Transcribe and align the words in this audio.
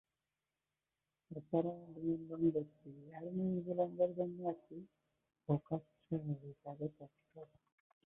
এছাড়াও 1.31 1.79
বিমানবন্দরটি 1.95 2.89
এয়ার 3.03 3.25
নিউজিল্যান্ডের 3.37 4.11
জন্য 4.17 4.37
একটি 4.53 4.77
ফোকাস 5.49 5.83
শহর 6.01 6.37
হিসাবে 6.43 6.87
কাজ 6.97 7.13
করে। 7.25 7.55